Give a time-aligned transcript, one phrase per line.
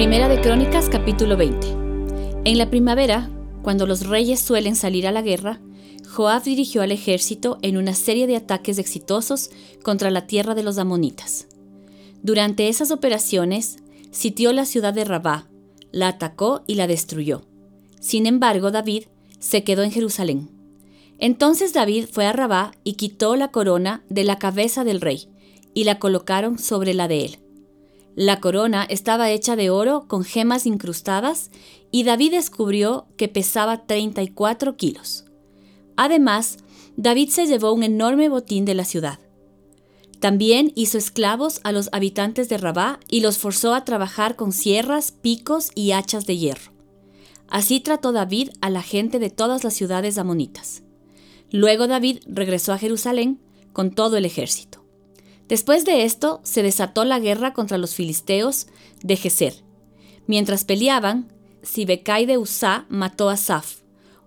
[0.00, 1.66] Primera de Crónicas capítulo 20.
[2.46, 3.28] En la primavera,
[3.60, 5.60] cuando los reyes suelen salir a la guerra,
[6.08, 9.50] Joab dirigió al ejército en una serie de ataques exitosos
[9.82, 11.48] contra la tierra de los amonitas.
[12.22, 13.76] Durante esas operaciones,
[14.10, 15.50] sitió la ciudad de Rabá,
[15.92, 17.42] la atacó y la destruyó.
[18.00, 19.04] Sin embargo, David
[19.38, 20.50] se quedó en Jerusalén.
[21.18, 25.28] Entonces David fue a Rabá y quitó la corona de la cabeza del rey,
[25.74, 27.49] y la colocaron sobre la de él.
[28.16, 31.50] La corona estaba hecha de oro con gemas incrustadas,
[31.90, 35.24] y David descubrió que pesaba 34 kilos.
[35.96, 36.58] Además,
[36.96, 39.18] David se llevó un enorme botín de la ciudad.
[40.20, 45.12] También hizo esclavos a los habitantes de Rabá y los forzó a trabajar con sierras,
[45.12, 46.72] picos y hachas de hierro.
[47.48, 50.82] Así trató David a la gente de todas las ciudades amonitas.
[51.50, 53.40] Luego David regresó a Jerusalén
[53.72, 54.79] con todo el ejército.
[55.50, 58.68] Después de esto se desató la guerra contra los filisteos
[59.02, 59.64] de Geser.
[60.28, 61.26] Mientras peleaban,
[61.62, 63.80] Sibecai de Usá mató a Saf,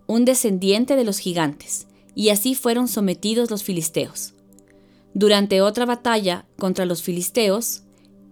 [0.05, 4.33] un descendiente de los gigantes, y así fueron sometidos los filisteos.
[5.13, 7.83] Durante otra batalla contra los filisteos,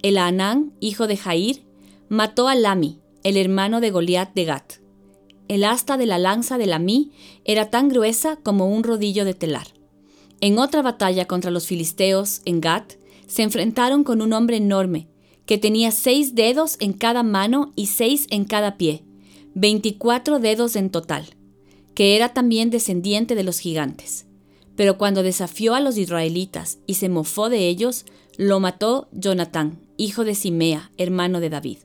[0.02, 1.64] el Anán, hijo de Jair,
[2.10, 4.74] mató a Lami, el hermano de Goliat de Gat.
[5.48, 7.14] El asta de la lanza de Lami
[7.46, 9.68] era tan gruesa como un rodillo de telar.
[10.42, 12.94] En otra batalla contra los filisteos, en Gat,
[13.28, 15.08] se enfrentaron con un hombre enorme,
[15.46, 19.04] que tenía seis dedos en cada mano y seis en cada pie,
[19.54, 21.36] veinticuatro dedos en total
[21.94, 24.26] que era también descendiente de los gigantes.
[24.76, 28.06] Pero cuando desafió a los israelitas y se mofó de ellos,
[28.38, 31.78] lo mató Jonatán, hijo de Simea, hermano de David.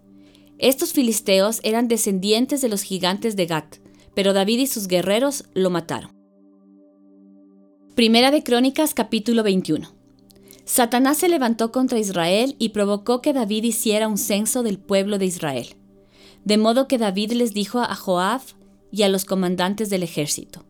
[0.58, 3.76] Estos filisteos eran descendientes de los gigantes de Gat,
[4.14, 6.15] pero David y sus guerreros lo mataron.
[7.96, 9.88] Primera de Crónicas capítulo 21.
[10.66, 15.24] Satanás se levantó contra Israel y provocó que David hiciera un censo del pueblo de
[15.24, 15.76] Israel.
[16.44, 18.42] De modo que David les dijo a Joab,
[18.92, 20.66] y a los comandantes del ejército.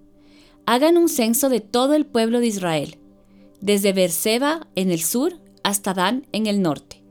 [0.66, 2.96] Hagan un censo de todo el pueblo de Israel,
[3.60, 7.02] desde Berseba en el sur hasta Dan en el norte,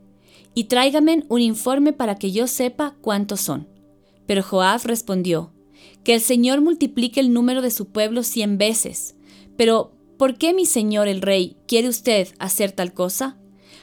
[0.54, 3.68] y tráigame un informe para que yo sepa cuántos son.
[4.26, 5.52] Pero Joab respondió,
[6.06, 9.18] que el Señor multiplique el número de su pueblo cien veces.
[9.58, 13.38] Pero, ¿por qué mi señor el rey quiere usted hacer tal cosa?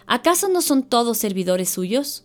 [0.07, 2.25] ¿Acaso no son todos servidores suyos?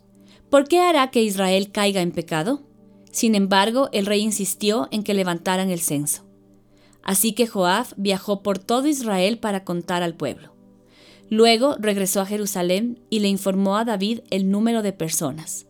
[0.49, 2.63] ¿Por qué hará que Israel caiga en pecado?
[3.11, 6.25] Sin embargo, el rey insistió en que levantaran el censo.
[7.03, 10.53] Así que Joab viajó por todo Israel para contar al pueblo.
[11.29, 15.65] Luego regresó a Jerusalén y le informó a David el número de personas.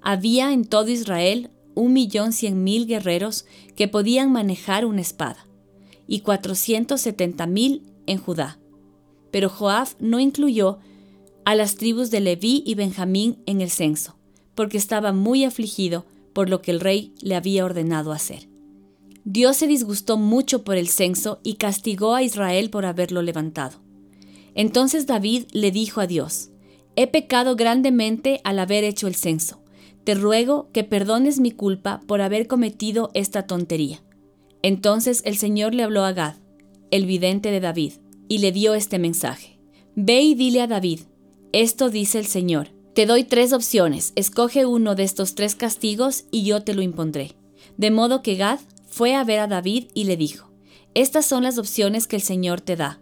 [0.00, 3.44] Había en todo Israel un millón cien mil guerreros
[3.74, 5.45] que podían manejar una espada,
[6.06, 8.58] y cuatrocientos setenta mil en Judá.
[9.30, 10.78] Pero Joab no incluyó
[11.44, 14.16] a las tribus de Leví y Benjamín en el censo,
[14.54, 18.48] porque estaba muy afligido por lo que el rey le había ordenado hacer.
[19.24, 23.78] Dios se disgustó mucho por el censo y castigó a Israel por haberlo levantado.
[24.54, 26.50] Entonces David le dijo a Dios,
[26.94, 29.62] He pecado grandemente al haber hecho el censo.
[30.04, 34.02] Te ruego que perdones mi culpa por haber cometido esta tontería.
[34.66, 36.34] Entonces el Señor le habló a Gad,
[36.90, 37.92] el vidente de David,
[38.26, 39.60] y le dio este mensaje.
[39.94, 41.02] Ve y dile a David,
[41.52, 46.42] esto dice el Señor, te doy tres opciones, escoge uno de estos tres castigos y
[46.42, 47.36] yo te lo impondré.
[47.76, 50.50] De modo que Gad fue a ver a David y le dijo,
[50.94, 52.98] Estas son las opciones que el Señor te da.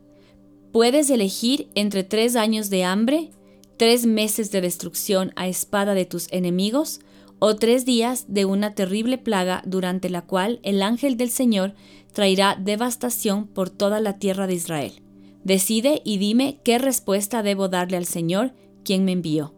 [0.71, 3.31] Puedes elegir entre tres años de hambre,
[3.79, 7.01] tres meses de destrucción a espada de tus enemigos,
[7.47, 11.75] o tres días de una terrible plaga durante la cual el ángel del Señor
[12.15, 15.03] traerá devastación por toda la tierra de Israel.
[15.45, 19.53] Decide y dime qué respuesta debo darle al Señor, quien me envió.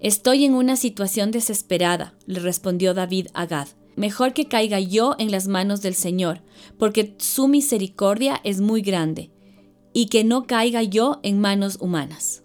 [0.00, 3.68] Estoy en una situación desesperada, le respondió David a Gad.
[3.94, 6.42] Mejor que caiga yo en las manos del Señor,
[6.80, 9.30] porque su misericordia es muy grande,
[9.92, 12.42] y que no caiga yo en manos humanas.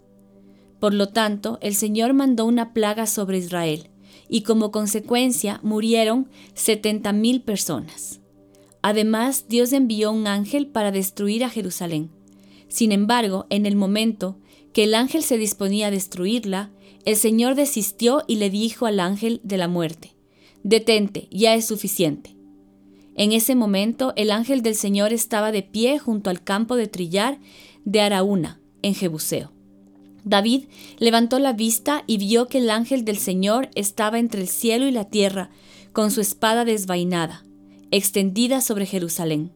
[0.79, 3.90] Por lo tanto, el Señor mandó una plaga sobre Israel,
[4.29, 8.20] y como consecuencia murieron setenta mil personas.
[8.81, 12.09] Además, Dios envió un ángel para destruir a Jerusalén.
[12.70, 14.37] Sin embargo, en el momento
[14.72, 16.72] que el ángel se disponía a destruirla,
[17.05, 20.16] el Señor desistió y le dijo al ángel de la muerte,
[20.64, 22.35] Detente, ya es suficiente.
[23.16, 27.40] En ese momento el ángel del Señor estaba de pie junto al campo de trillar
[27.84, 29.59] de Araúna, en Jebuseo.
[30.24, 30.66] David
[30.98, 34.92] levantó la vista y vio que el ángel del Señor estaba entre el cielo y
[34.92, 35.50] la tierra,
[35.94, 37.44] con su espada desvainada,
[37.92, 39.52] extendida sobre Jerusalén.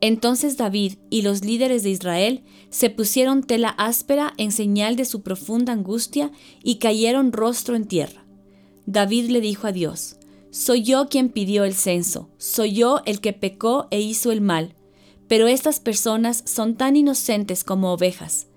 [0.00, 5.22] Entonces David y los líderes de Israel se pusieron tela áspera en señal de su
[5.22, 6.32] profunda angustia
[6.62, 8.24] y cayeron rostro en tierra.
[8.86, 10.16] David le dijo a Dios,
[10.50, 14.74] Soy yo quien pidió el censo, soy yo el que pecó e hizo el mal,
[15.28, 18.48] pero estas personas son tan inocentes como ovejas.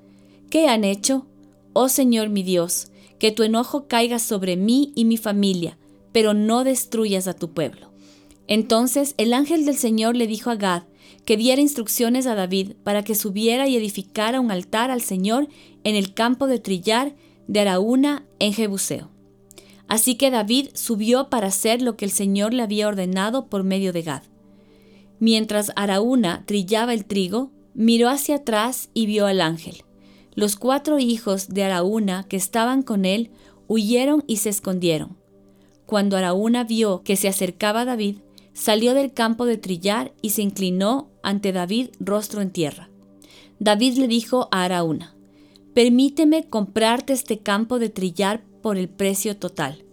[0.49, 1.27] ¿Qué han hecho?
[1.77, 2.87] Oh Señor mi Dios,
[3.19, 5.77] que tu enojo caiga sobre mí y mi familia,
[6.13, 7.91] pero no destruyas a tu pueblo.
[8.47, 10.83] Entonces el ángel del Señor le dijo a Gad
[11.25, 15.49] que diera instrucciones a David para que subiera y edificara un altar al Señor
[15.83, 17.13] en el campo de trillar
[17.49, 19.11] de Araúna en Jebuseo.
[19.89, 23.91] Así que David subió para hacer lo que el Señor le había ordenado por medio
[23.91, 24.23] de Gad.
[25.19, 29.84] Mientras Araúna trillaba el trigo, miró hacia atrás y vio al ángel.
[30.35, 33.31] Los cuatro hijos de Araúna que estaban con él
[33.67, 35.17] huyeron y se escondieron.
[35.85, 38.17] Cuando Araúna vio que se acercaba David,
[38.53, 42.89] salió del campo de trillar y se inclinó ante David rostro en tierra.
[43.59, 45.15] David le dijo a Araúna,
[45.73, 49.83] Permíteme comprarte este campo de trillar por el precio total.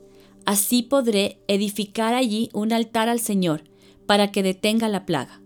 [0.45, 3.65] Así podré edificar allí un altar al Señor,
[4.07, 5.41] para que detenga la plaga.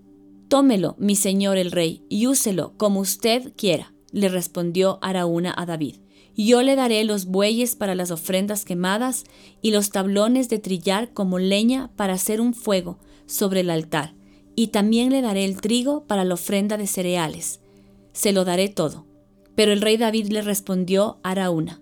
[0.49, 5.97] Tómelo, mi señor el rey, y úselo como usted quiera, le respondió Araúna a David.
[6.37, 9.25] Yo le daré los bueyes para las ofrendas quemadas
[9.63, 14.15] y los tablones de trillar como leña para hacer un fuego sobre el altar,
[14.55, 17.61] y también le daré el trigo para la ofrenda de cereales.
[18.13, 19.07] Se lo daré todo.
[19.55, 21.81] Pero el rey David le respondió a Araúna,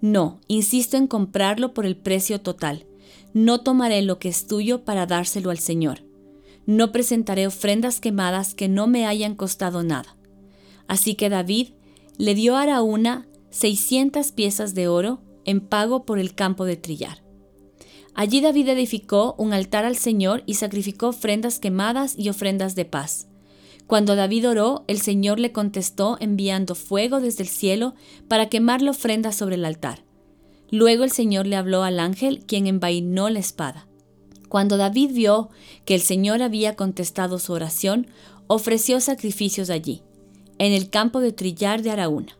[0.00, 2.84] No, insisto en comprarlo por el precio total.
[3.32, 6.02] No tomaré lo que es tuyo para dárselo al Señor.
[6.66, 10.16] No presentaré ofrendas quemadas que no me hayan costado nada.
[10.92, 11.68] Así que David
[12.18, 17.22] le dio a Araúna 600 piezas de oro en pago por el campo de trillar.
[18.12, 23.26] Allí David edificó un altar al Señor y sacrificó ofrendas quemadas y ofrendas de paz.
[23.86, 27.94] Cuando David oró, el Señor le contestó enviando fuego desde el cielo
[28.28, 30.04] para quemar la ofrenda sobre el altar.
[30.70, 33.88] Luego el Señor le habló al ángel, quien envainó la espada.
[34.50, 35.48] Cuando David vio
[35.86, 38.08] que el Señor había contestado su oración,
[38.46, 40.02] ofreció sacrificios allí,
[40.66, 42.38] en el campo de trillar de Araúna.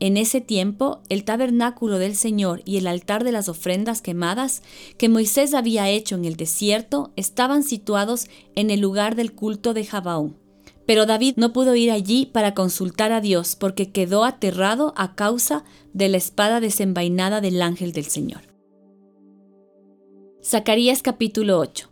[0.00, 4.64] En ese tiempo, el tabernáculo del Señor y el altar de las ofrendas quemadas
[4.98, 8.26] que Moisés había hecho en el desierto estaban situados
[8.56, 10.36] en el lugar del culto de Jabaón.
[10.86, 15.62] Pero David no pudo ir allí para consultar a Dios porque quedó aterrado a causa
[15.92, 18.42] de la espada desenvainada del ángel del Señor.
[20.44, 21.88] Zacarías capítulo 8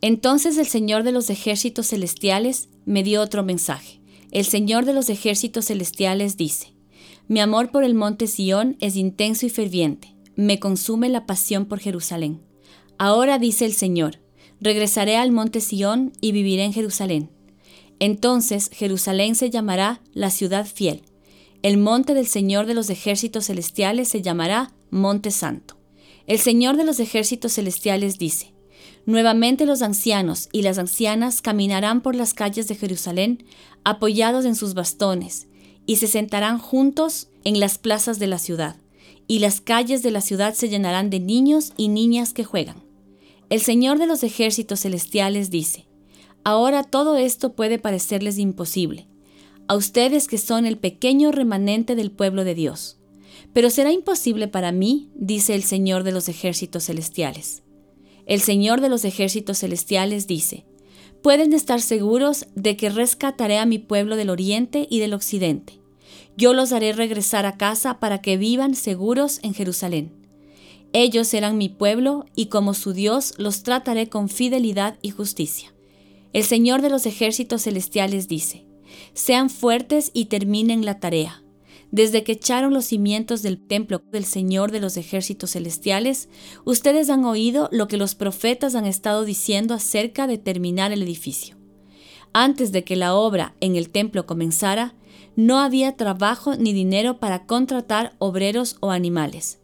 [0.00, 4.00] Entonces el Señor de los ejércitos celestiales me dio otro mensaje.
[4.34, 6.74] El Señor de los ejércitos celestiales dice,
[7.28, 10.16] mi amor por el monte Sión es intenso y ferviente.
[10.34, 12.40] Me consume la pasión por Jerusalén.
[12.98, 14.18] Ahora dice el Señor,
[14.60, 17.30] regresaré al monte Sión y viviré en Jerusalén.
[18.00, 21.02] Entonces Jerusalén se llamará la ciudad fiel.
[21.62, 25.76] El monte del Señor de los ejércitos celestiales se llamará Monte Santo.
[26.26, 28.52] El Señor de los ejércitos celestiales dice,
[29.06, 33.44] Nuevamente los ancianos y las ancianas caminarán por las calles de Jerusalén
[33.84, 35.46] apoyados en sus bastones,
[35.86, 38.76] y se sentarán juntos en las plazas de la ciudad,
[39.26, 42.82] y las calles de la ciudad se llenarán de niños y niñas que juegan.
[43.50, 45.86] El Señor de los ejércitos celestiales dice,
[46.44, 49.06] Ahora todo esto puede parecerles imposible,
[49.68, 52.98] a ustedes que son el pequeño remanente del pueblo de Dios.
[53.52, 57.63] Pero será imposible para mí, dice el Señor de los ejércitos celestiales.
[58.26, 60.64] El Señor de los ejércitos celestiales dice,
[61.22, 65.80] pueden estar seguros de que rescataré a mi pueblo del oriente y del occidente.
[66.36, 70.12] Yo los haré regresar a casa para que vivan seguros en Jerusalén.
[70.92, 75.74] Ellos serán mi pueblo y como su Dios los trataré con fidelidad y justicia.
[76.32, 78.64] El Señor de los ejércitos celestiales dice,
[79.12, 81.43] sean fuertes y terminen la tarea
[81.94, 86.28] desde que echaron los cimientos del templo del Señor de los ejércitos celestiales,
[86.64, 91.56] ustedes han oído lo que los profetas han estado diciendo acerca de terminar el edificio.
[92.32, 94.96] Antes de que la obra en el templo comenzara,
[95.36, 99.60] no había trabajo ni dinero para contratar obreros o animales.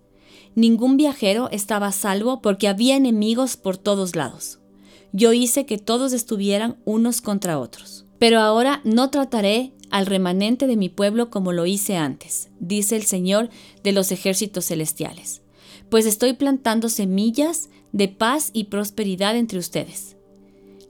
[0.55, 4.61] Ningún viajero estaba a salvo porque había enemigos por todos lados.
[5.13, 8.07] Yo hice que todos estuvieran unos contra otros.
[8.21, 13.05] Pero ahora no trataré al remanente de mi pueblo como lo hice antes, dice el
[13.05, 13.51] Señor
[13.83, 15.43] de los ejércitos celestiales,
[15.89, 20.17] pues estoy plantando semillas de paz y prosperidad entre ustedes.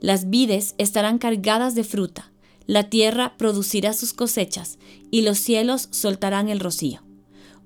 [0.00, 2.30] Las vides estarán cargadas de fruta,
[2.66, 4.78] la tierra producirá sus cosechas
[5.10, 7.02] y los cielos soltarán el rocío.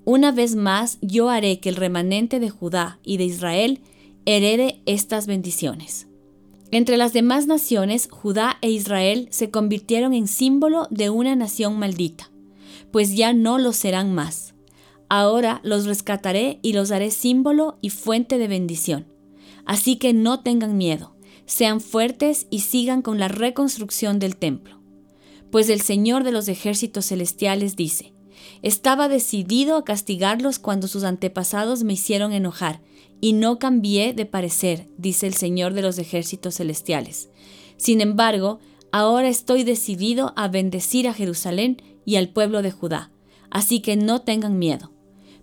[0.03, 3.81] Una vez más yo haré que el remanente de Judá y de Israel
[4.25, 6.07] herede estas bendiciones.
[6.71, 12.31] Entre las demás naciones, Judá e Israel se convirtieron en símbolo de una nación maldita,
[12.91, 14.55] pues ya no lo serán más.
[15.07, 19.05] Ahora los rescataré y los haré símbolo y fuente de bendición.
[19.65, 24.79] Así que no tengan miedo, sean fuertes y sigan con la reconstrucción del templo.
[25.51, 28.13] Pues el Señor de los ejércitos celestiales dice,
[28.61, 32.81] estaba decidido a castigarlos cuando sus antepasados me hicieron enojar,
[33.21, 37.29] y no cambié de parecer, dice el Señor de los ejércitos celestiales.
[37.77, 38.59] Sin embargo,
[38.91, 43.11] ahora estoy decidido a bendecir a Jerusalén y al pueblo de Judá,
[43.49, 44.91] así que no tengan miedo.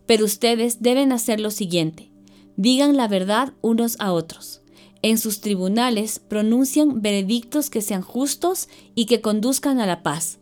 [0.07, 2.11] Pero ustedes deben hacer lo siguiente,
[2.57, 4.63] digan la verdad unos a otros.
[5.03, 10.39] En sus tribunales pronuncian veredictos que sean justos y que conduzcan a la paz.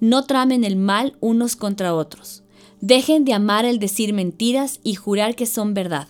[0.00, 2.42] No tramen el mal unos contra otros.
[2.80, 6.08] Dejen de amar el decir mentiras y jurar que son verdad.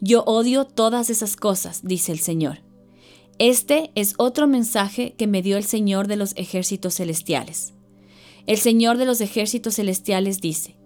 [0.00, 2.60] Yo odio todas esas cosas, dice el Señor.
[3.38, 7.74] Este es otro mensaje que me dio el Señor de los ejércitos celestiales.
[8.46, 10.76] El Señor de los ejércitos celestiales dice,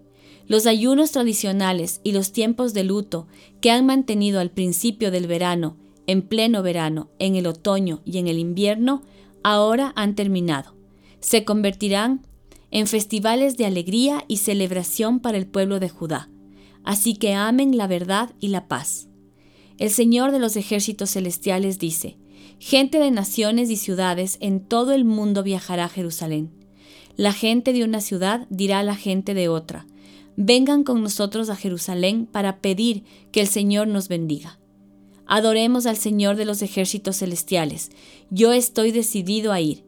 [0.47, 3.27] los ayunos tradicionales y los tiempos de luto
[3.61, 8.27] que han mantenido al principio del verano, en pleno verano, en el otoño y en
[8.27, 9.01] el invierno,
[9.43, 10.75] ahora han terminado.
[11.21, 12.27] Se convertirán
[12.69, 16.29] en festivales de alegría y celebración para el pueblo de Judá.
[16.85, 19.07] Así que amen la verdad y la paz.
[19.77, 22.17] El Señor de los ejércitos celestiales dice,
[22.59, 26.51] Gente de naciones y ciudades en todo el mundo viajará a Jerusalén.
[27.17, 29.85] La gente de una ciudad dirá a la gente de otra,
[30.35, 34.59] vengan con nosotros a Jerusalén para pedir que el Señor nos bendiga.
[35.25, 37.89] Adoremos al Señor de los ejércitos celestiales.
[38.29, 39.84] Yo estoy decidido a ir.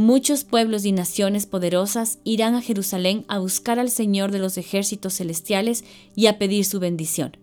[0.00, 5.12] Muchos pueblos y naciones poderosas irán a Jerusalén a buscar al Señor de los ejércitos
[5.12, 5.84] celestiales
[6.16, 7.36] y a pedir su bendición.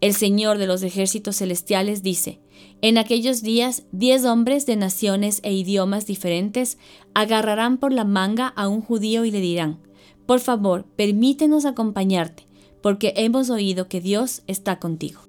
[0.00, 2.40] El Señor de los ejércitos celestiales dice,
[2.80, 6.78] en aquellos días diez hombres de naciones e idiomas diferentes
[7.12, 9.78] agarrarán por la manga a un judío y le dirán,
[10.24, 12.46] por favor, permítenos acompañarte,
[12.82, 15.20] porque hemos oído que Dios está contigo.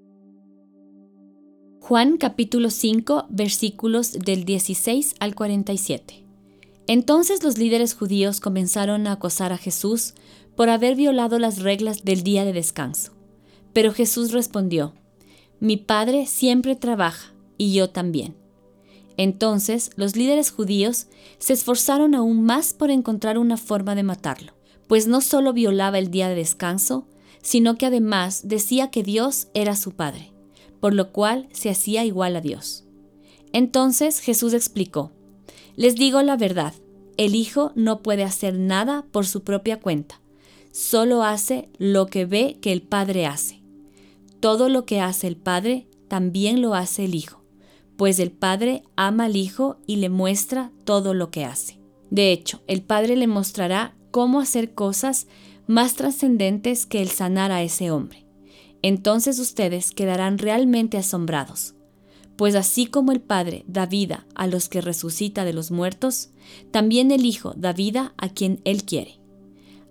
[1.82, 6.25] Juan capítulo 5 versículos del 16 al 47.
[6.88, 10.13] Entonces los líderes judíos comenzaron a acosar a Jesús
[10.56, 13.12] por haber violado las reglas del día de descanso.
[13.74, 14.94] Pero Jesús respondió,
[15.60, 18.36] Mi Padre siempre trabaja, y yo también.
[19.18, 21.08] Entonces los líderes judíos
[21.39, 24.56] se esforzaron aún más por encontrar una forma de matarlo
[24.88, 27.08] pues no solo violaba el día de descanso,
[27.42, 30.32] sino que además decía que Dios era su Padre,
[30.80, 32.86] por lo cual se hacía igual a Dios.
[33.54, 35.12] Entonces Jesús explicó,
[35.75, 36.74] Les digo la verdad,
[37.17, 40.22] el Hijo no puede hacer nada por su propia cuenta,
[40.72, 43.62] solo hace lo que ve que el Padre hace.
[44.39, 47.44] Todo lo que hace el Padre, también lo hace el Hijo,
[47.98, 51.79] pues el Padre ama al Hijo y le muestra todo lo que hace.
[52.10, 55.27] De hecho, el Padre le mostrará cómo hacer cosas
[55.67, 58.25] más trascendentes que el sanar a ese hombre.
[58.82, 61.75] Entonces ustedes quedarán realmente asombrados,
[62.38, 66.30] pues así como el Padre da vida a los que resucita de los muertos,
[66.72, 69.20] también el Hijo da vida a quien Él quiere.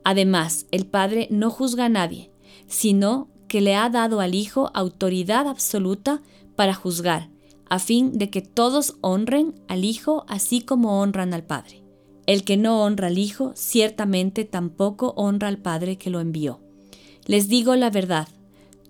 [0.04, 2.30] Además, el Padre no juzga a nadie,
[2.66, 6.22] sino que le ha dado al Hijo autoridad absoluta
[6.56, 7.30] para juzgar,
[7.68, 11.82] a fin de que todos honren al Hijo así como honran al Padre.
[12.26, 16.60] El que no honra al Hijo, ciertamente tampoco honra al Padre que lo envió.
[17.26, 18.28] Les digo la verdad,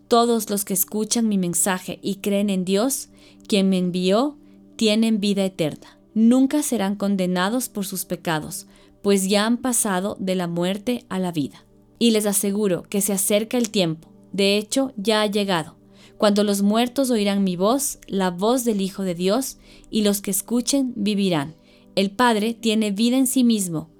[0.09, 3.09] todos los que escuchan mi mensaje y creen en Dios,
[3.45, 4.37] quien me envió,
[4.77, 5.99] tienen vida eterna.
[6.15, 8.67] Nunca serán condenados por sus pecados,
[9.03, 11.65] pues ya han pasado de la muerte a la vida.
[11.99, 15.77] Y les aseguro que se acerca el tiempo, de hecho ya ha llegado,
[16.19, 19.59] cuando los muertos oirán mi voz, la voz del Hijo de Dios,
[19.91, 21.55] y los que escuchen vivirán.
[21.97, 23.91] El Padre tiene vida en sí mismo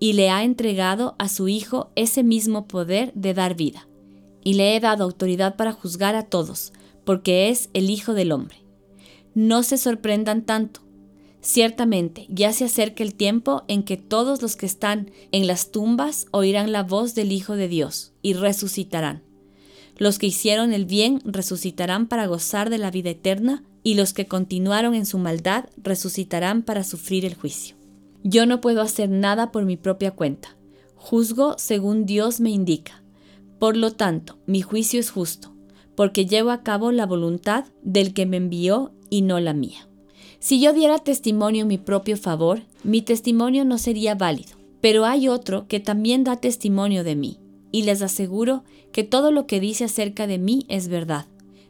[0.00, 3.86] y le ha entregado a su Hijo ese mismo poder de dar vida.
[4.42, 6.72] Y le he dado autoridad para juzgar a todos,
[7.04, 8.63] porque es el Hijo del Hombre.
[9.34, 10.80] No se sorprendan tanto.
[11.40, 16.26] Ciertamente ya se acerca el tiempo en que todos los que están en las tumbas
[16.30, 19.22] oirán la voz del Hijo de Dios y resucitarán.
[19.98, 24.26] Los que hicieron el bien resucitarán para gozar de la vida eterna y los que
[24.26, 27.76] continuaron en su maldad resucitarán para sufrir el juicio.
[28.22, 30.56] Yo no puedo hacer nada por mi propia cuenta.
[30.96, 33.02] Juzgo según Dios me indica.
[33.58, 35.54] Por lo tanto, mi juicio es justo,
[35.94, 39.88] porque llevo a cabo la voluntad del que me envió y no la mía.
[40.40, 45.28] Si yo diera testimonio en mi propio favor, mi testimonio no sería válido, pero hay
[45.28, 47.38] otro que también da testimonio de mí,
[47.70, 51.26] y les aseguro que todo lo que dice acerca de mí es verdad.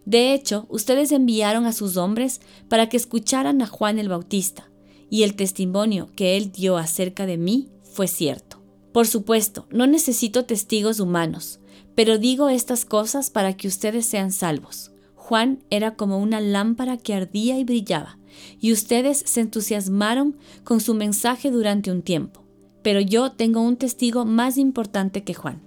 [0.07, 4.71] De hecho, ustedes enviaron a sus hombres para que escucharan a Juan el Bautista,
[5.11, 8.63] y el testimonio que él dio acerca de mí fue cierto.
[8.91, 11.61] Por supuesto, no necesito testigos humanos,
[11.95, 14.94] Pero digo estas cosas para que ustedes sean salvos.
[15.27, 18.19] Juan era como una lámpara que ardía y brillaba,
[18.61, 22.45] y ustedes se entusiasmaron con su mensaje durante un tiempo.
[22.83, 25.63] Pero yo tengo un testigo más importante que Juan,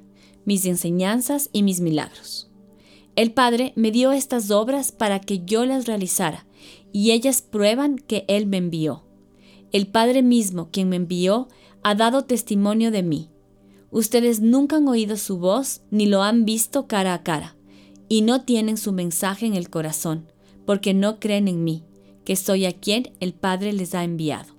[0.45, 2.51] mis enseñanzas y mis milagros.
[3.15, 6.45] El Padre me dio estas obras para que yo las realizara,
[6.93, 9.05] y ellas prueban que Él me envió.
[9.71, 11.47] El Padre mismo, quien me envió,
[11.81, 13.31] ha dado testimonio de mí.
[13.89, 17.56] Ustedes nunca han oído su voz ni lo han visto cara a cara,
[18.09, 20.31] y no tienen su mensaje en el corazón,
[20.65, 21.83] porque no creen en mí,
[22.25, 24.53] que soy a quien el Padre les ha enviado.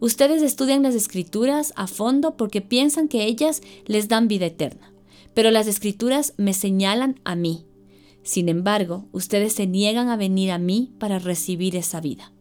[0.00, 4.92] Ustedes estudian las escrituras a fondo porque piensan que ellas les dan vida eterna,
[5.34, 7.64] pero las escrituras me señalan a mí.
[8.22, 12.32] Sin embargo, ustedes se niegan a venir a mí para recibir esa vida.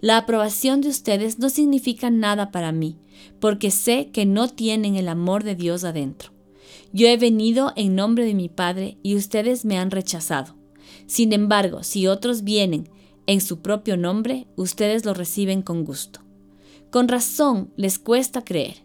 [0.00, 2.98] La aprobación de ustedes no significa nada para mí,
[3.40, 6.37] porque sé que no tienen el amor de Dios adentro.
[6.92, 10.56] Yo he venido en nombre de mi Padre y ustedes me han rechazado.
[11.06, 12.88] Sin embargo, si otros vienen
[13.26, 16.20] en su propio nombre, ustedes lo reciben con gusto.
[16.90, 18.76] Con razón les cuesta creer,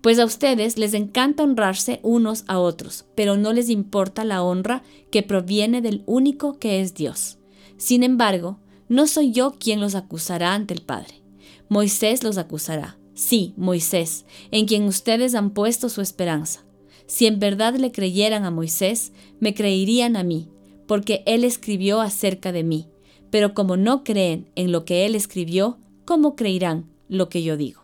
[0.00, 4.82] pues a ustedes les encanta honrarse unos a otros, pero no les importa la honra
[5.10, 7.38] que proviene del único que es Dios.
[7.76, 8.58] Sin embargo,
[8.88, 11.22] no soy yo quien los acusará ante el Padre.
[11.68, 12.98] Moisés los acusará.
[13.14, 16.64] Sí, Moisés, en quien ustedes han puesto su esperanza.
[17.08, 20.48] Si en verdad le creyeran a Moisés, me creerían a mí,
[20.86, 22.86] porque él escribió acerca de mí.
[23.30, 27.77] Pero como no creen en lo que él escribió, ¿cómo creerán lo que yo digo?